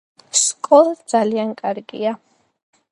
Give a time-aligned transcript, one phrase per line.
[0.43, 2.17] სკოლა ძალიან კარგია.